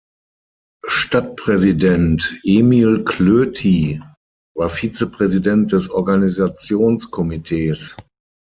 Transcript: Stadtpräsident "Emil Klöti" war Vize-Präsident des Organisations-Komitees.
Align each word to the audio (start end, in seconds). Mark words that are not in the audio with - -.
Stadtpräsident 0.89 2.33
"Emil 2.43 3.03
Klöti" 3.05 4.01
war 4.57 4.67
Vize-Präsident 4.67 5.73
des 5.73 5.91
Organisations-Komitees. 5.91 7.95